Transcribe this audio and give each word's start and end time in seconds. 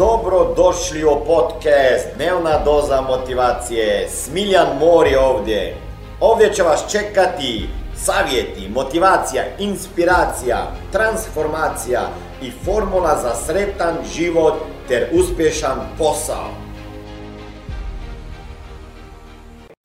Dobro 0.00 0.54
došli 0.56 1.04
u 1.04 1.24
podcast 1.26 2.06
Dnevna 2.16 2.64
doza 2.64 3.00
motivacije. 3.00 4.08
Smiljan 4.08 4.66
Mor 4.78 5.06
je 5.06 5.18
ovdje. 5.18 5.76
Ovdje 6.20 6.52
će 6.52 6.62
vas 6.62 6.84
čekati 6.90 7.68
savjeti, 7.96 8.68
motivacija, 8.68 9.42
inspiracija, 9.58 10.56
transformacija 10.92 12.00
i 12.42 12.50
formula 12.64 13.18
za 13.22 13.34
sretan 13.34 13.94
život 14.14 14.54
ter 14.88 15.08
uspješan 15.12 15.78
posao. 15.98 16.48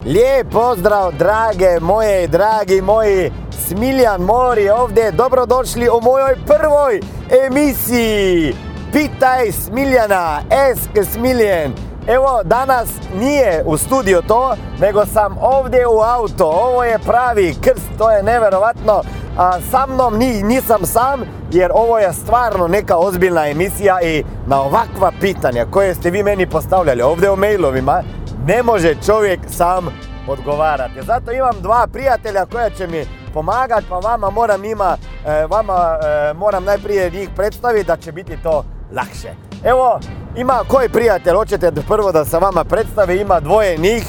Lijep 0.06 0.48
pozdrav 0.52 1.12
drage 1.12 1.80
moje 1.82 2.24
i 2.24 2.28
dragi 2.28 2.82
moji 2.82 3.32
Smiljan 3.68 4.22
Mori 4.22 4.70
ovdje 4.70 5.12
Dobrodošli 5.12 5.90
u 5.90 6.02
mojoj 6.02 6.36
prvoj 6.48 7.02
emisiji 7.48 8.56
Pitaj 8.96 9.52
Smiljana, 9.52 10.42
Esk 10.72 11.12
Smiljen. 11.12 11.74
Evo 12.08 12.42
danas 12.44 12.90
nije 13.20 13.64
u 13.66 13.78
studio 13.78 14.22
to, 14.22 14.56
nego 14.80 15.06
sam 15.06 15.38
ovdje 15.42 15.88
u 15.88 16.00
auto. 16.00 16.46
Ovo 16.46 16.84
je 16.84 17.00
pravi 17.00 17.56
krst, 17.62 17.88
to 17.98 18.12
je 18.12 18.24
neverovatno. 18.24 19.02
A 19.38 19.60
sa 19.72 19.86
mnom 19.86 20.18
ni, 20.18 20.44
nisam 20.44 20.86
sam 20.86 21.22
jer 21.52 21.72
ovo 21.74 22.00
je 22.00 22.14
stvarno 22.14 22.68
neka 22.68 22.98
ozbiljna 22.98 23.48
emisija 23.48 24.02
i 24.02 24.24
na 24.48 24.62
ovakva 24.62 25.12
pitanja 25.22 25.66
koje 25.72 25.96
ste 25.96 26.12
vi 26.12 26.24
meni 26.24 26.50
postavljali 26.50 27.02
ovdje 27.02 27.32
u 27.32 27.36
mailovima 27.36 28.04
ne 28.46 28.64
može 28.64 28.96
čovjek 29.06 29.40
sam 29.50 29.88
odgovarati. 30.28 31.02
Zato 31.02 31.32
imam 31.32 31.62
dva 31.62 31.88
prijatelja 31.94 32.46
koja 32.46 32.70
će 32.70 32.88
mi 32.88 33.06
pomagati, 33.34 33.86
pa 33.90 33.96
vama 33.96 34.30
moram 34.30 34.66
ima, 34.66 34.98
e, 35.26 35.46
vama 35.50 35.98
e, 36.04 36.34
moram 36.34 36.64
najprije 36.64 37.10
njih 37.10 37.30
predstaviti 37.36 37.88
da 37.88 37.98
će 37.98 38.12
biti 38.12 38.38
to 38.44 38.64
lakše. 38.92 39.34
Evo, 39.64 40.00
ima 40.36 40.60
koji 40.68 40.90
prijatelj, 40.90 41.34
hoćete 41.34 41.72
prvo 41.88 42.12
da 42.12 42.26
se 42.26 42.40
vama 42.40 42.64
predstavi, 42.64 43.22
ima 43.22 43.40
dvoje 43.40 43.78
njih. 43.78 44.04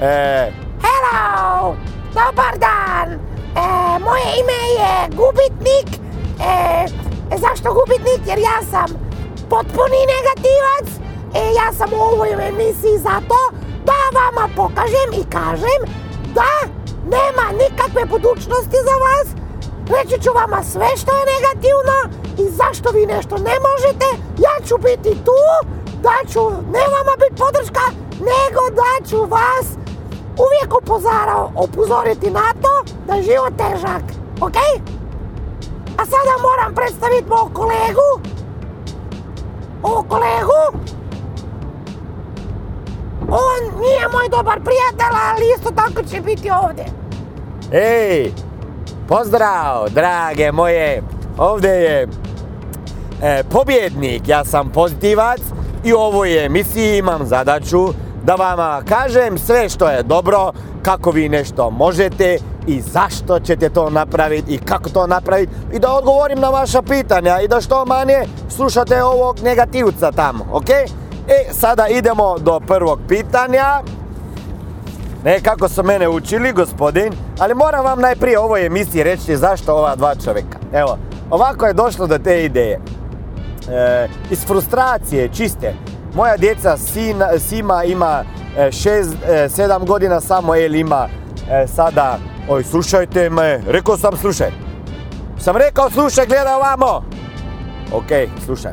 E, 0.00 0.52
Hello! 0.82 1.74
Dobar 2.14 2.58
dan! 2.58 3.12
E, 3.12 3.98
moje 4.06 4.22
ime 4.40 4.60
je 4.78 5.08
Gubitnik. 5.08 5.88
E, 6.40 6.86
zašto 7.36 7.74
Gubitnik? 7.74 8.20
Jer 8.26 8.38
ja 8.38 8.58
sam 8.70 8.88
potpuni 9.50 10.00
negativac. 10.14 10.88
E, 11.34 11.40
ja 11.60 11.72
sam 11.72 11.92
u 11.92 12.02
ovoj 12.02 12.30
emisiji 12.48 12.98
zato 12.98 13.38
da 13.84 13.98
vama 14.18 14.48
pokažem 14.56 15.10
i 15.12 15.30
kažem 15.30 15.80
da 16.34 16.50
nema 17.16 17.46
nikakve 17.62 18.04
budućnosti 18.04 18.78
za 18.88 18.96
vas. 19.04 19.28
Reći 19.96 20.22
ću 20.22 20.30
vama 20.34 20.62
sve 20.62 20.88
što 20.96 21.12
je 21.18 21.24
negativno 21.34 22.19
i 22.40 22.50
zašto 22.50 22.90
vi 22.90 23.06
nešto 23.06 23.34
ne 23.36 23.56
možete. 23.68 24.06
Ja 24.38 24.66
ću 24.66 24.74
biti 24.78 25.10
tu, 25.24 25.40
da 26.02 26.16
ću 26.32 26.40
ne 26.50 26.84
vama 26.94 27.14
biti 27.22 27.42
podrška, 27.42 27.84
nego 28.30 28.62
da 28.80 29.08
ću 29.08 29.16
vas 29.16 29.66
uvijek 30.44 30.70
upozorao, 30.82 31.52
upozoriti 31.56 32.30
na 32.30 32.52
to 32.62 32.92
da 33.06 33.14
je 33.14 33.22
život 33.22 33.52
težak. 33.56 34.02
Ok? 34.40 34.56
A 35.98 36.04
sada 36.04 36.34
moram 36.42 36.74
predstaviti 36.74 37.28
mog 37.28 37.52
kolegu. 37.52 38.10
Ovog 39.82 40.08
kolegu. 40.08 40.60
On 43.30 43.80
nije 43.80 44.08
moj 44.12 44.28
dobar 44.28 44.60
prijatelj, 44.64 45.16
ali 45.30 45.44
isto 45.56 45.70
tako 45.70 46.02
će 46.02 46.20
biti 46.20 46.50
ovdje. 46.50 46.84
Ej, 47.72 48.32
pozdrav 49.08 49.88
drage 49.90 50.52
moje, 50.52 51.02
ovdje 51.38 51.70
je 51.70 52.08
e, 53.22 53.42
pobjednik, 53.50 54.28
ja 54.28 54.44
sam 54.44 54.70
pozitivac 54.70 55.40
i 55.84 55.92
u 55.92 55.96
ovoj 55.96 56.44
emisiji 56.44 56.98
imam 56.98 57.26
zadaću 57.26 57.88
da 58.24 58.34
vama 58.34 58.82
kažem 58.88 59.38
sve 59.38 59.68
što 59.68 59.88
je 59.88 60.02
dobro, 60.02 60.52
kako 60.82 61.10
vi 61.10 61.28
nešto 61.28 61.70
možete 61.70 62.38
i 62.66 62.80
zašto 62.80 63.40
ćete 63.40 63.68
to 63.68 63.90
napraviti 63.90 64.54
i 64.54 64.58
kako 64.58 64.88
to 64.88 65.06
napraviti 65.06 65.52
i 65.72 65.78
da 65.78 65.92
odgovorim 65.92 66.40
na 66.40 66.48
vaša 66.48 66.82
pitanja 66.82 67.40
i 67.40 67.48
da 67.48 67.60
što 67.60 67.84
manje 67.84 68.22
slušate 68.48 69.02
ovog 69.02 69.40
negativca 69.42 70.12
tamo, 70.12 70.46
ok? 70.52 70.70
E, 70.70 71.52
sada 71.52 71.88
idemo 71.88 72.38
do 72.38 72.60
prvog 72.60 73.00
pitanja. 73.08 73.82
Ne 75.24 75.40
kako 75.40 75.68
su 75.68 75.82
mene 75.82 76.08
učili, 76.08 76.52
gospodin, 76.52 77.12
ali 77.38 77.54
moram 77.54 77.84
vam 77.84 78.00
najprije 78.00 78.38
ovoj 78.38 78.66
emisiji 78.66 79.02
reći 79.02 79.36
zašto 79.36 79.74
ova 79.74 79.96
dva 79.96 80.14
čovjeka. 80.24 80.58
Evo, 80.72 80.98
ovako 81.30 81.66
je 81.66 81.72
došlo 81.72 82.06
do 82.06 82.18
te 82.18 82.44
ideje. 82.44 82.80
E, 83.68 84.08
iz 84.30 84.44
frustracije 84.46 85.28
čiste. 85.28 85.74
Moja 86.14 86.36
djeca 86.36 86.76
Sina, 86.76 87.38
Sima 87.38 87.84
ima 87.84 88.24
6-7 88.56 89.86
godina, 89.86 90.20
samo 90.20 90.56
El 90.56 90.74
ima 90.74 91.08
e, 91.50 91.66
sada... 91.66 92.18
Oj, 92.48 92.64
slušajte 92.64 93.30
me, 93.30 93.60
rekao 93.66 93.96
sam 93.96 94.16
slušaj. 94.16 94.50
Sam 95.38 95.56
rekao 95.56 95.90
slušaj, 95.90 96.26
gledaj 96.26 96.54
ovamo. 96.54 97.04
Ok, 97.92 98.28
slušaj. 98.44 98.72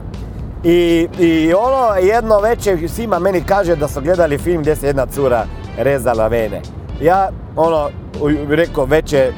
I, 0.63 1.07
I 1.19 1.53
ono 1.53 1.95
jedno 1.95 2.39
večer 2.39 2.89
Sima 2.89 3.19
meni 3.19 3.43
kaže 3.43 3.75
da 3.75 3.87
su 3.87 4.01
gledali 4.01 4.37
film 4.37 4.61
gdje 4.61 4.75
se 4.75 4.87
jedna 4.87 5.05
cura 5.05 5.45
rezala 5.77 6.27
vene. 6.27 6.61
Ja 7.01 7.29
ono 7.55 7.89
rekao 8.49 8.85
večer 8.85 9.33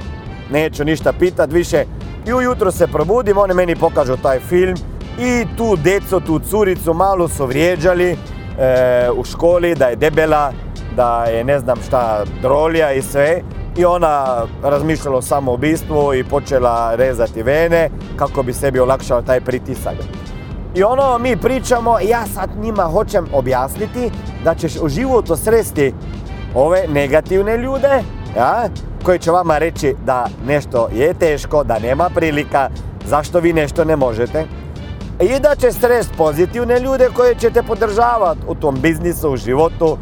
neću 0.52 0.84
ništa 0.84 1.14
pitat 1.14 1.52
više 1.52 1.86
i 2.28 2.34
ujutro 2.34 2.72
se 2.72 2.88
probudim, 2.88 3.38
oni 3.38 3.54
meni 3.54 3.76
pokažu 3.76 4.18
taj 4.18 4.40
film 4.40 4.76
i 5.20 5.46
tu 5.58 5.76
deco, 5.76 6.20
tu 6.20 6.40
curicu 6.40 6.94
malu 6.94 7.28
su 7.28 7.46
vrijeđali 7.46 8.12
e, 8.12 8.18
u 9.16 9.24
školi 9.24 9.76
da 9.76 9.86
je 9.86 9.96
debela, 9.96 10.52
da 10.96 11.24
je 11.24 11.44
ne 11.44 11.60
znam 11.60 11.78
šta 11.88 12.24
drolja 12.42 12.92
i 12.92 13.02
sve 13.02 13.42
i 13.78 13.86
ona 13.86 14.46
razmišljala 14.64 15.18
o 15.18 15.22
samoubistvu 15.22 16.14
i 16.14 16.24
počela 16.24 16.96
rezati 16.96 17.44
vene 17.44 17.90
kako 18.16 18.44
bi 18.44 18.54
sebi 18.54 18.80
olakšala 18.80 19.22
taj 19.22 19.42
pritisak. 19.42 19.96
I 20.76 20.84
ono 20.84 21.18
mi 21.18 21.38
pričamo, 21.38 22.00
ja 22.00 22.26
sad 22.26 22.50
njima 22.62 22.84
hoćem 22.84 23.26
objasniti 23.34 24.12
da 24.44 24.56
ćeš 24.56 24.76
u 24.82 24.90
životu 24.90 25.36
sresti 25.36 25.94
ove 26.56 26.84
negativne 26.88 27.58
ljude, 27.58 28.04
ja, 28.38 28.70
koji 29.04 29.20
će 29.20 29.32
vama 29.32 29.58
reći 29.58 29.96
da 30.06 30.28
nešto 30.48 30.90
je 30.94 31.14
teško, 31.14 31.64
da 31.64 31.80
nema 31.80 32.10
prilika, 32.16 32.70
zašto 33.06 33.40
vi 33.40 33.54
nešto 33.54 33.86
ne 33.86 33.96
možete. 33.96 34.46
I 35.20 35.40
da 35.40 35.56
će 35.56 35.72
srest 35.72 36.12
pozitivne 36.18 36.80
ljude 36.80 37.10
koje 37.14 37.36
će 37.36 37.50
te 37.50 37.64
podržavati 37.64 38.40
u 38.48 38.56
tom 38.56 38.76
biznisu, 38.82 39.32
u 39.32 39.38
životu 39.38 39.98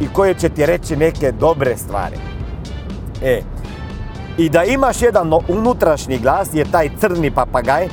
i 0.00 0.08
koje 0.12 0.34
će 0.34 0.48
ti 0.48 0.66
reći 0.66 0.96
neke 0.96 1.32
dobre 1.32 1.76
stvari. 1.76 2.16
E, 3.22 3.40
i 4.38 4.48
da 4.48 4.64
imaš 4.64 5.02
jedan 5.02 5.32
unutrašnji 5.48 6.18
glas, 6.18 6.48
je 6.52 6.64
taj 6.64 6.90
crni 7.00 7.30
papagaj, 7.30 7.88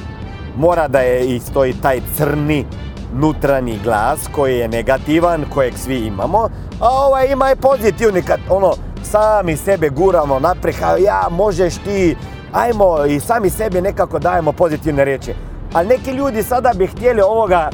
mora 0.58 0.88
da 0.88 1.00
je 1.00 1.36
isto 1.36 1.66
i 1.66 1.74
taj 1.82 2.02
crni 2.18 2.66
nutrani 3.14 3.80
glas 3.84 4.20
koji 4.36 4.58
je 4.58 4.68
negativan, 4.68 5.46
kojeg 5.54 5.74
svi 5.78 5.98
imamo, 5.98 6.50
a 6.80 6.90
ovaj 6.90 7.32
ima 7.32 7.52
i 7.52 7.56
pozitivni 7.56 8.22
kad 8.22 8.40
ono 8.50 8.74
sami 9.04 9.58
sebe 9.58 9.90
guramo 9.90 10.40
naprijed, 10.40 10.76
ja 11.00 11.28
možeš 11.32 11.76
ti, 11.76 12.16
ajmo 12.52 13.06
i 13.06 13.20
sami 13.20 13.50
sebi 13.50 13.82
nekako 13.82 14.20
dajemo 14.20 14.52
pozitivne 14.52 15.06
riječi. 15.06 15.34
Ali 15.74 15.88
neki 15.88 16.12
ljudi 16.12 16.44
sada 16.44 16.72
bi 16.76 16.88
htjeli 16.88 17.22
ovoga 17.22 17.70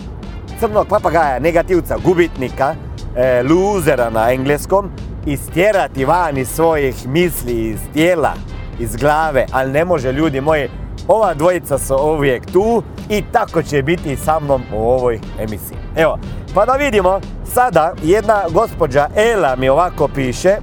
crnog 0.59 0.87
papagaja, 0.87 1.39
negativca, 1.39 1.97
gubitnika, 2.03 2.75
e, 3.15 3.43
luzera 3.43 4.09
na 4.09 4.31
engleskom, 4.31 4.91
istjerati 5.25 6.05
van 6.05 6.37
iz 6.37 6.49
svojih 6.49 7.07
misli, 7.07 7.69
iz 7.69 7.79
tijela, 7.93 8.33
iz 8.79 8.95
glave, 8.95 9.45
ali 9.51 9.71
ne 9.71 9.85
može 9.85 10.11
ljudi 10.11 10.41
moji, 10.41 10.69
ova 11.07 11.33
dvojica 11.33 11.77
su 11.77 11.95
uvijek 11.95 12.45
tu 12.45 12.83
i 13.09 13.23
tako 13.31 13.63
će 13.63 13.81
biti 13.81 14.15
sa 14.15 14.39
mnom 14.39 14.63
u 14.73 14.89
ovoj 14.89 15.19
emisiji. 15.39 15.77
Evo, 15.95 16.17
pa 16.53 16.65
da 16.65 16.73
vidimo, 16.73 17.19
sada 17.53 17.93
jedna 18.03 18.41
gospođa 18.49 19.07
Ela 19.15 19.55
mi 19.55 19.69
ovako 19.69 20.07
piše, 20.07 20.49
e, 20.49 20.59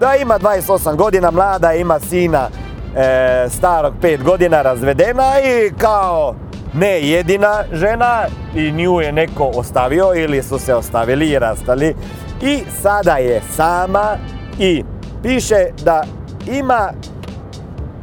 da 0.00 0.14
ima 0.22 0.38
28 0.38 0.96
godina, 0.96 1.30
mlada, 1.30 1.72
ima 1.72 2.00
sina 2.00 2.48
e, 2.96 3.46
starog 3.48 3.94
5 4.02 4.22
godina, 4.22 4.62
razvedena 4.62 5.32
i 5.40 5.72
kao 5.78 6.34
ne 6.74 7.00
jedina 7.00 7.64
žena 7.72 8.26
i 8.54 8.72
nju 8.72 9.00
je 9.00 9.12
neko 9.12 9.44
ostavio 9.44 10.14
ili 10.14 10.42
su 10.42 10.58
se 10.58 10.74
ostavili 10.74 11.28
i 11.28 11.38
rastali 11.38 11.94
i 12.42 12.62
sada 12.82 13.16
je 13.16 13.42
sama 13.52 14.16
i 14.58 14.84
piše 15.22 15.66
da 15.84 16.04
ima 16.46 16.92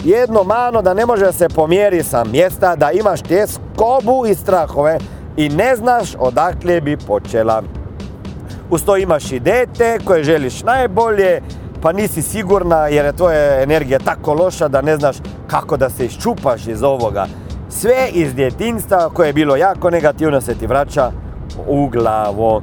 jedno 0.03 0.43
mano 0.43 0.81
da 0.81 0.93
ne 0.93 1.05
može 1.05 1.31
se 1.33 1.49
pomjeri 1.49 2.03
sa 2.03 2.23
mjesta, 2.23 2.75
da 2.75 2.91
imaš 2.91 3.21
tjeskobu 3.21 4.25
i 4.29 4.35
strahove 4.35 4.97
i 5.37 5.49
ne 5.49 5.75
znaš 5.75 6.09
odakle 6.19 6.81
bi 6.81 6.97
počela. 6.97 7.63
Uz 8.69 8.85
to 8.85 8.97
imaš 8.97 9.31
i 9.31 9.39
dete 9.39 9.99
koje 10.05 10.23
želiš 10.23 10.63
najbolje, 10.63 11.41
pa 11.81 11.91
nisi 11.91 12.21
sigurna 12.21 12.87
jer 12.87 13.05
je 13.05 13.13
tvoja 13.13 13.61
energija 13.61 13.99
tako 13.99 14.33
loša 14.33 14.67
da 14.67 14.81
ne 14.81 14.95
znaš 14.97 15.17
kako 15.47 15.77
da 15.77 15.89
se 15.89 16.05
iščupaš 16.05 16.67
iz 16.67 16.83
ovoga. 16.83 17.27
Sve 17.69 18.09
iz 18.13 18.33
djetinstva 18.33 19.09
koje 19.09 19.27
je 19.27 19.33
bilo 19.33 19.55
jako 19.55 19.89
negativno 19.89 20.41
se 20.41 20.55
ti 20.55 20.67
vraća 20.67 21.11
u 21.67 21.87
glavu. 21.89 22.61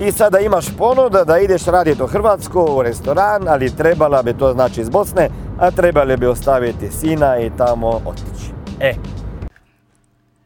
I 0.00 0.12
sada 0.12 0.38
imaš 0.38 0.66
ponuda 0.78 1.24
da 1.24 1.38
ideš 1.38 1.64
raditi 1.64 2.02
u 2.02 2.06
Hrvatsku, 2.06 2.60
u 2.60 2.82
restoran, 2.82 3.48
ali 3.48 3.76
trebala 3.76 4.22
bi 4.22 4.32
to 4.32 4.52
znači 4.52 4.80
iz 4.80 4.88
Bosne, 4.88 5.28
a 5.58 5.70
trebali 5.70 6.16
bi 6.16 6.26
ostaviti 6.26 6.90
sina 6.90 7.38
i 7.38 7.50
tamo 7.58 8.00
otići. 8.04 8.52
E, 8.80 8.94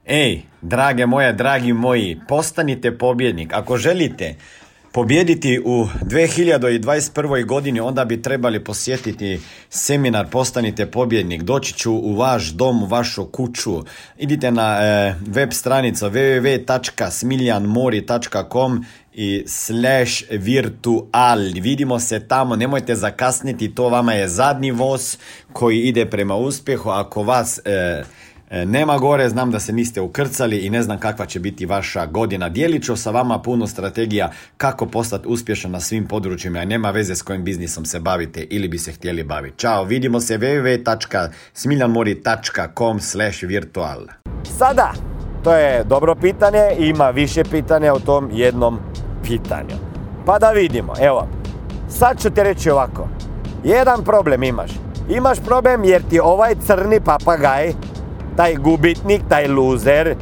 Ej, 0.08 0.42
drage 0.62 1.06
moje, 1.06 1.32
dragi 1.32 1.72
moji, 1.72 2.20
postanite 2.28 2.98
pobjednik. 2.98 3.52
Ako 3.52 3.76
želite 3.76 4.34
pobjediti 4.98 5.60
u 5.64 5.86
2021. 6.02 7.46
godini, 7.46 7.80
onda 7.80 8.04
bi 8.04 8.22
trebali 8.22 8.64
posjetiti 8.64 9.40
seminar 9.70 10.26
Postanite 10.30 10.86
pobjednik. 10.86 11.42
Doći 11.42 11.74
ću 11.74 11.92
u 11.92 12.16
vaš 12.16 12.48
dom, 12.48 12.82
u 12.82 12.86
vašu 12.86 13.26
kuću. 13.26 13.84
Idite 14.16 14.50
na 14.50 14.78
e, 14.80 15.14
web 15.26 15.52
stranica 15.52 16.10
www.smiljanmori.com 16.10 18.84
i 19.12 19.44
slash 19.46 20.22
virtual. 20.30 21.38
Vidimo 21.62 22.00
se 22.00 22.28
tamo, 22.28 22.56
nemojte 22.56 22.96
zakasniti, 22.96 23.74
to 23.74 23.88
vama 23.88 24.12
je 24.12 24.28
zadnji 24.28 24.70
voz 24.70 25.16
koji 25.52 25.80
ide 25.80 26.06
prema 26.06 26.36
uspjehu. 26.36 26.90
Ako 26.90 27.22
vas... 27.22 27.60
E, 27.64 28.02
nema 28.50 28.98
gore, 28.98 29.28
znam 29.28 29.50
da 29.50 29.60
se 29.60 29.72
niste 29.72 30.00
ukrcali 30.00 30.58
i 30.58 30.70
ne 30.70 30.82
znam 30.82 30.98
kakva 30.98 31.26
će 31.26 31.40
biti 31.40 31.66
vaša 31.66 32.06
godina. 32.06 32.48
Dijelit 32.48 32.84
ću 32.84 32.96
sa 32.96 33.10
vama 33.10 33.42
puno 33.42 33.66
strategija 33.66 34.30
kako 34.56 34.86
postati 34.86 35.28
uspješan 35.28 35.70
na 35.70 35.80
svim 35.80 36.06
područjima, 36.06 36.58
a 36.58 36.64
nema 36.64 36.90
veze 36.90 37.14
s 37.14 37.22
kojim 37.22 37.44
biznisom 37.44 37.84
se 37.84 38.00
bavite 38.00 38.46
ili 38.50 38.68
bi 38.68 38.78
se 38.78 38.92
htjeli 38.92 39.24
baviti. 39.24 39.58
Ćao, 39.58 39.84
vidimo 39.84 40.20
se 40.20 40.38
www.smiljanmori.com 40.38 43.00
slash 43.00 43.42
virtual. 43.42 44.00
Sada, 44.58 44.92
to 45.44 45.54
je 45.54 45.84
dobro 45.84 46.14
pitanje, 46.14 46.62
ima 46.78 47.10
više 47.10 47.44
pitanja 47.44 47.94
u 47.94 48.00
tom 48.00 48.30
jednom 48.32 48.78
pitanju. 49.22 49.74
Pa 50.26 50.38
da 50.38 50.50
vidimo, 50.50 50.94
evo, 51.00 51.28
sad 51.88 52.22
ću 52.22 52.30
ti 52.30 52.42
reći 52.42 52.70
ovako. 52.70 53.08
Jedan 53.64 54.04
problem 54.04 54.42
imaš. 54.42 54.70
Imaš 55.08 55.38
problem 55.38 55.84
jer 55.84 56.02
ti 56.02 56.20
ovaj 56.20 56.54
crni 56.66 57.00
papagaj 57.00 57.72
taj 58.38 58.54
gubitnik, 58.54 59.22
taj 59.28 59.46
luzer, 59.48 60.16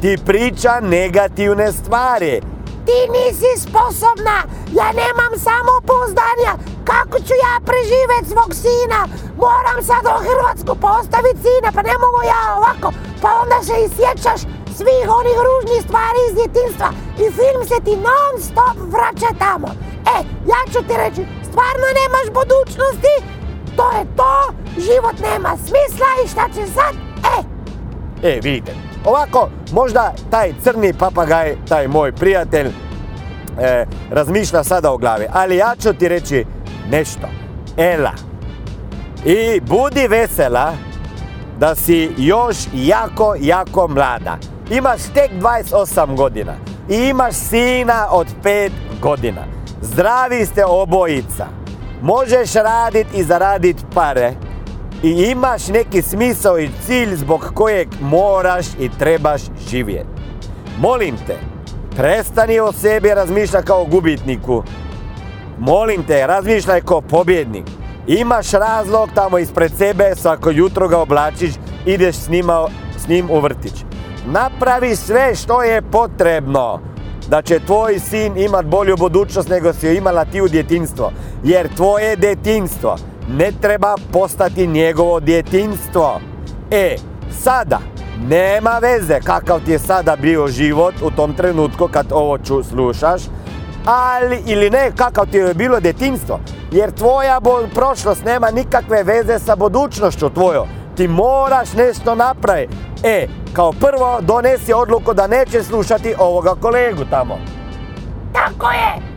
ti 0.00 0.12
priča 0.26 0.72
negativne 0.80 1.72
stvari. 1.72 2.40
Ti 2.86 2.98
nisi 3.16 3.50
sposobna, 3.66 4.36
ja 4.80 4.88
nemam 5.02 5.32
samopouzdanja, 5.46 6.52
kako 6.90 7.16
ću 7.26 7.34
ja 7.46 7.54
preživjeti 7.68 8.30
svog 8.32 8.50
sina? 8.64 9.00
Moram 9.46 9.78
sad 9.90 10.02
u 10.14 10.16
Hrvatsku 10.26 10.72
postaviti 10.86 11.42
sina, 11.46 11.68
pa 11.76 11.80
ne 11.88 11.94
mogu 12.04 12.20
ja 12.34 12.42
ovako. 12.58 12.88
Pa 13.22 13.28
onda 13.42 13.58
se 13.66 13.74
i 13.84 13.92
sjećaš 13.96 14.40
svih 14.78 15.04
onih 15.18 15.36
ružnih 15.46 15.80
stvari 15.86 16.20
iz 16.24 16.32
djetinstva 16.38 16.88
i 17.22 17.24
film 17.38 17.62
se 17.70 17.78
ti 17.86 17.94
non 18.08 18.34
stop 18.48 18.76
vraća 18.94 19.30
tamo. 19.44 19.68
E, 20.14 20.16
ja 20.52 20.60
ću 20.72 20.80
ti 20.88 20.94
reći, 21.04 21.22
stvarno 21.48 21.86
nemaš 22.00 22.26
budućnosti, 22.38 23.14
to 23.76 23.86
je 23.96 24.02
to, 24.18 24.34
život 24.86 25.16
nema 25.28 25.52
smisla 25.66 26.10
i 26.20 26.28
šta 26.32 26.44
će 26.54 26.64
sad? 26.78 27.09
E, 28.22 28.40
vidite. 28.42 28.72
Ovako, 29.04 29.48
možda 29.72 30.12
taj 30.30 30.52
crni 30.62 30.92
papagaj, 30.92 31.56
taj 31.68 31.88
moj 31.88 32.12
prijatelj, 32.12 32.66
e, 33.58 33.86
razmišlja 34.10 34.64
sada 34.64 34.92
o 34.92 34.96
glavi. 34.96 35.26
Ali 35.32 35.56
ja 35.56 35.74
ću 35.82 35.92
ti 35.92 36.08
reći 36.08 36.44
nešto. 36.90 37.28
Ela. 37.76 38.12
I 39.24 39.60
budi 39.60 40.08
vesela 40.08 40.72
da 41.58 41.74
si 41.74 42.10
još 42.18 42.56
jako, 42.72 43.34
jako 43.40 43.88
mlada. 43.88 44.38
Imaš 44.70 45.00
tek 45.14 45.30
28 45.40 46.16
godina. 46.16 46.54
I 46.88 46.96
imaš 46.96 47.34
sina 47.34 48.06
od 48.10 48.26
5 48.44 48.70
godina. 49.00 49.42
Zdravi 49.82 50.46
ste 50.46 50.64
obojica. 50.64 51.46
Možeš 52.02 52.52
raditi 52.54 53.16
i 53.16 53.24
zaraditi 53.24 53.84
pare 53.94 54.32
i 55.02 55.10
imaš 55.10 55.68
neki 55.68 56.02
smisao 56.02 56.58
i 56.58 56.70
cilj 56.86 57.16
zbog 57.16 57.50
kojeg 57.54 57.88
moraš 58.00 58.66
i 58.78 58.88
trebaš 58.98 59.42
živjeti. 59.70 60.08
Molim 60.80 61.16
te, 61.26 61.36
prestani 61.96 62.60
o 62.60 62.72
sebi 62.72 63.14
razmišljati 63.14 63.66
kao 63.66 63.84
gubitniku. 63.84 64.62
Molim 65.58 66.02
te, 66.02 66.26
razmišljaj 66.26 66.80
kao 66.80 67.00
pobjednik. 67.00 67.64
Imaš 68.06 68.50
razlog 68.50 69.08
tamo 69.14 69.38
ispred 69.38 69.72
sebe, 69.78 70.12
svako 70.16 70.50
jutro 70.50 70.88
ga 70.88 70.98
oblačiš, 70.98 71.50
ideš 71.86 72.16
s, 72.16 72.28
njima, 72.28 72.66
s 72.98 73.08
njim 73.08 73.30
u 73.30 73.40
vrtić. 73.40 73.84
Napravi 74.26 74.96
sve 74.96 75.34
što 75.34 75.62
je 75.62 75.82
potrebno 75.82 76.80
da 77.28 77.42
će 77.42 77.58
tvoj 77.66 77.98
sin 77.98 78.36
imat 78.36 78.66
bolju 78.66 78.96
budućnost 78.96 79.48
nego 79.48 79.72
si 79.72 79.96
imala 79.96 80.24
ti 80.24 80.40
u 80.40 80.48
djetinstvo. 80.48 81.12
Jer 81.44 81.74
tvoje 81.74 82.16
djetinstvo 82.16 82.96
ne 83.36 83.52
treba 83.60 83.94
postati 84.12 84.66
njegovo 84.66 85.20
djetinstvo. 85.20 86.20
E, 86.70 86.96
sada, 87.42 87.78
nema 88.28 88.78
veze 88.82 89.20
kakav 89.24 89.60
ti 89.64 89.72
je 89.72 89.78
sada 89.78 90.16
bio 90.16 90.48
život 90.48 90.94
u 91.02 91.10
tom 91.10 91.34
trenutku 91.34 91.88
kad 91.92 92.06
ovo 92.12 92.38
ču, 92.38 92.62
slušaš, 92.62 93.22
ali 93.84 94.42
ili 94.46 94.70
ne 94.70 94.92
kakav 94.96 95.26
ti 95.26 95.36
je 95.36 95.54
bilo 95.54 95.80
djetinstvo. 95.80 96.40
Jer 96.72 96.90
tvoja 96.90 97.40
prošlost 97.74 98.24
nema 98.24 98.50
nikakve 98.50 99.02
veze 99.02 99.38
sa 99.38 99.56
budućnošću 99.56 100.30
tvojom. 100.30 100.68
Ti 100.96 101.08
moraš 101.08 101.72
nešto 101.72 102.14
napraviti. 102.14 102.74
E, 103.02 103.26
kao 103.52 103.72
prvo 103.72 104.18
donesi 104.20 104.72
odluku 104.72 105.14
da 105.14 105.26
neće 105.26 105.62
slušati 105.62 106.14
ovoga 106.18 106.54
kolegu 106.60 107.04
tamo. 107.10 107.38
Tako 108.32 108.70
je. 108.70 109.10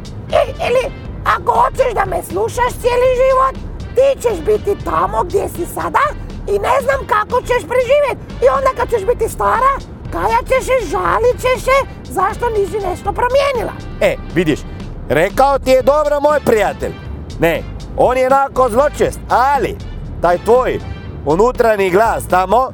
Ili 0.70 0.94
ako 1.38 1.52
hoćeš 1.52 1.94
da 1.94 2.06
me 2.06 2.24
slušaš 2.24 2.74
cijeli 2.82 3.10
život, 3.24 3.73
ti 3.96 4.22
ćeš 4.22 4.38
biti 4.46 4.84
tamo 4.86 5.24
gdje 5.24 5.50
si 5.50 5.66
sada 5.66 6.06
i 6.48 6.52
ne 6.52 6.76
znam 6.84 7.08
kako 7.08 7.42
ćeš 7.42 7.62
preživjeti. 7.72 8.46
I 8.46 8.48
onda 8.58 8.70
kad 8.78 8.90
ćeš 8.90 9.06
biti 9.06 9.30
stara, 9.30 9.74
kajat 10.12 10.46
ćeš 10.48 10.66
se, 10.66 10.90
žalit 10.92 11.38
ćeš 11.42 11.64
se, 11.64 11.78
zašto 12.04 12.50
nisi 12.50 12.88
nešto 12.88 13.14
promijenila. 13.14 13.74
E, 14.02 14.16
vidiš, 14.36 14.60
rekao 15.10 15.60
ti 15.60 15.72
je 15.72 15.82
dobro 15.82 16.20
moj 16.22 16.40
prijatelj. 16.46 16.94
Ne, 17.40 17.64
on 17.98 18.18
je 18.18 18.28
onako 18.28 18.70
zločest, 18.70 19.20
ali 19.30 19.78
taj 20.22 20.38
tvoj 20.38 20.80
unutrani 21.26 21.90
glas 21.90 22.28
tamo 22.28 22.72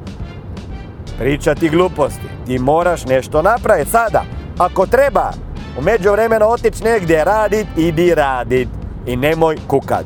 priča 1.20 1.54
ti 1.54 1.68
gluposti. 1.68 2.26
Ti 2.46 2.58
moraš 2.58 3.04
nešto 3.04 3.42
napraviti 3.42 3.90
sada. 3.90 4.22
Ako 4.58 4.86
treba 4.86 5.30
u 5.78 5.82
međuvremenu 5.82 6.46
otići 6.48 6.84
negdje 6.84 7.24
radit, 7.24 7.66
idi 7.76 8.14
radit. 8.14 8.68
I 9.06 9.16
nemoj 9.16 9.56
kukat. 9.68 10.04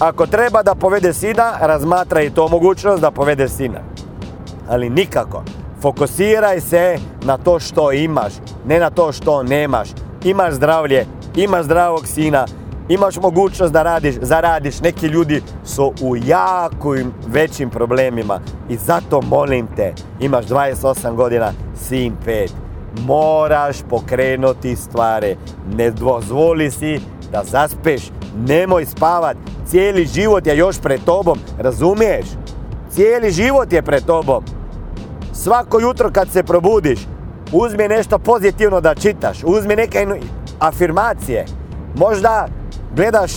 Ako 0.00 0.26
treba 0.26 0.62
da 0.62 0.74
povede 0.74 1.12
sina, 1.12 1.52
razmatra 1.60 2.22
i 2.22 2.30
to 2.30 2.48
mogućnost 2.48 3.00
da 3.00 3.10
povede 3.10 3.48
sina. 3.48 3.80
Ali 4.68 4.90
nikako. 4.90 5.42
Fokusiraj 5.82 6.60
se 6.60 6.98
na 7.24 7.38
to 7.38 7.60
što 7.60 7.92
imaš, 7.92 8.32
ne 8.66 8.78
na 8.78 8.90
to 8.90 9.12
što 9.12 9.42
nemaš. 9.42 9.88
Imaš 10.24 10.54
zdravlje, 10.54 11.06
imaš 11.36 11.64
zdravog 11.64 12.06
sina, 12.06 12.46
imaš 12.88 13.16
mogućnost 13.16 13.72
da 13.72 13.82
radiš, 13.82 14.14
zaradiš. 14.22 14.80
Neki 14.80 15.06
ljudi 15.06 15.42
su 15.64 15.92
u 16.02 16.16
jako 16.16 16.96
većim 17.26 17.70
problemima 17.70 18.40
i 18.68 18.76
zato 18.76 19.20
molim 19.20 19.66
te, 19.76 19.94
imaš 20.20 20.46
28 20.46 21.14
godina, 21.14 21.52
sin 21.88 22.16
5. 22.26 22.50
Moraš 23.06 23.76
pokrenuti 23.90 24.76
stvari. 24.76 25.36
Ne 25.76 25.90
dozvoli 25.90 26.70
si 26.70 27.00
da 27.32 27.42
zaspeš, 27.44 28.02
nemoj 28.46 28.86
spavat, 28.86 29.36
cijeli 29.66 30.06
život 30.06 30.46
je 30.46 30.56
još 30.56 30.80
pred 30.80 31.00
tobom, 31.04 31.38
razumiješ? 31.58 32.26
Cijeli 32.90 33.30
život 33.30 33.72
je 33.72 33.82
pred 33.82 34.04
tobom. 34.04 34.44
Svako 35.32 35.80
jutro 35.80 36.10
kad 36.12 36.28
se 36.28 36.42
probudiš, 36.42 37.00
uzmi 37.52 37.88
nešto 37.88 38.18
pozitivno 38.18 38.80
da 38.80 38.94
čitaš, 38.94 39.38
uzmi 39.44 39.76
neke 39.76 40.06
afirmacije. 40.58 41.44
Možda 41.96 42.48
gledaš 42.96 43.32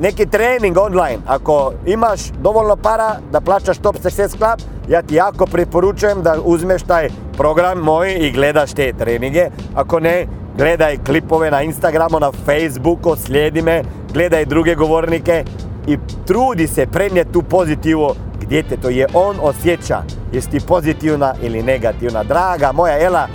neki 0.00 0.26
trening 0.26 0.78
online. 0.78 1.18
Ako 1.26 1.72
imaš 1.86 2.20
dovoljno 2.42 2.76
para 2.76 3.16
da 3.32 3.40
plaćaš 3.40 3.78
Top 3.78 3.96
Success 3.96 4.36
Club, 4.36 4.60
ja 4.88 5.02
ti 5.02 5.14
jako 5.14 5.46
preporučujem 5.46 6.22
da 6.22 6.36
uzmeš 6.44 6.82
taj 6.82 7.08
program 7.36 7.78
moj 7.78 8.14
i 8.20 8.30
gledaš 8.30 8.72
te 8.72 8.92
treninge. 8.98 9.46
Ako 9.74 10.00
ne, 10.00 10.26
gledaj 10.56 10.96
klipove 11.06 11.50
na 11.50 11.62
Instagramu, 11.62 12.20
na 12.20 12.32
Facebooku, 12.32 13.16
slijedi 13.16 13.62
me, 13.62 13.82
gledaj 14.12 14.44
druge 14.44 14.74
govornike 14.74 15.44
i 15.86 15.98
trudi 16.26 16.66
se 16.66 16.86
prenijeti 16.86 17.32
tu 17.32 17.42
pozitivu 17.42 18.14
gdje 18.40 18.62
te 18.62 18.76
to 18.76 18.88
je 18.88 19.06
on 19.14 19.36
osjeća. 19.42 20.02
Jesi 20.32 20.50
ti 20.50 20.60
pozitivna 20.66 21.34
ili 21.42 21.62
negativna. 21.62 22.22
Draga 22.22 22.72
moja 22.72 22.98
Ela, 22.98 23.28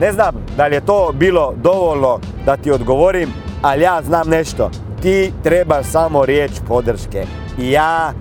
ne 0.00 0.12
znam 0.12 0.34
da 0.56 0.66
li 0.66 0.74
je 0.74 0.80
to 0.80 1.12
bilo 1.14 1.54
dovoljno 1.62 2.18
da 2.46 2.56
ti 2.56 2.70
odgovorim, 2.70 3.28
ali 3.62 3.82
ja 3.82 4.02
znam 4.02 4.28
nešto. 4.28 4.70
Ti 5.02 5.32
trebaš 5.42 5.86
samo 5.86 6.26
riječ 6.26 6.50
podrške. 6.68 7.24
I 7.58 7.70
ja, 7.70 8.12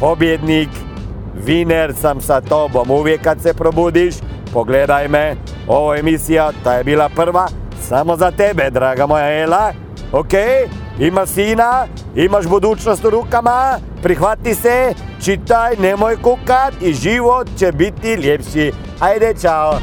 pobjednik, 0.00 0.68
Viner 1.34 1.94
sam 1.94 2.20
sa 2.20 2.40
tobom 2.40 2.90
uvijek 2.90 3.22
kad 3.22 3.40
se 3.42 3.54
probudiš. 3.54 4.14
Pogledaj 4.52 5.08
me, 5.08 5.36
ovo 5.68 5.94
emisija, 5.94 6.50
ta 6.64 6.74
je 6.74 6.84
bila 6.84 7.08
prva, 7.08 7.48
samo 7.80 8.16
za 8.16 8.30
tebe, 8.30 8.70
draga 8.70 9.06
moja 9.06 9.42
Ela. 9.42 9.72
Ok, 10.12 10.32
ima 11.00 11.26
sina, 11.26 11.86
imaš 12.16 12.46
budućnost 12.46 13.04
u 13.04 13.10
rukama, 13.10 13.78
prihvati 14.02 14.54
se, 14.54 14.92
čitaj, 15.24 15.76
nemoj 15.76 16.16
kukat 16.22 16.74
i 16.80 16.92
život 16.92 17.48
će 17.58 17.72
biti 17.72 18.14
ljepši. 18.14 18.72
Ajde, 19.00 19.34
čao. 19.42 19.78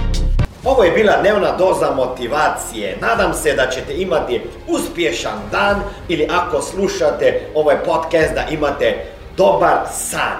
Ovo 0.65 0.83
je 0.83 0.91
bila 0.91 1.21
dnevna 1.21 1.57
doza 1.57 1.91
motivacije. 1.95 2.97
Nadam 3.01 3.33
se 3.33 3.53
da 3.53 3.67
ćete 3.69 3.93
imati 3.97 4.41
uspješan 4.67 5.39
dan 5.51 5.75
ili 6.07 6.27
ako 6.31 6.61
slušate 6.61 7.41
ovaj 7.55 7.83
podcast 7.83 8.33
da 8.33 8.43
imate 8.51 9.05
dobar 9.37 9.77
san. 9.91 10.37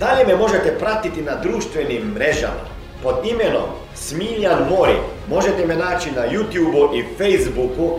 Dalje 0.00 0.26
me 0.26 0.36
možete 0.36 0.78
pratiti 0.78 1.22
na 1.22 1.34
društvenim 1.42 2.02
mrežama 2.14 2.64
pod 3.02 3.14
imenom 3.24 3.68
Smiljan 3.94 4.58
Mori. 4.70 4.96
Možete 5.28 5.66
me 5.66 5.76
naći 5.76 6.10
na 6.10 6.22
YouTubeu 6.22 6.98
i 6.98 7.04
Facebooku, 7.18 7.98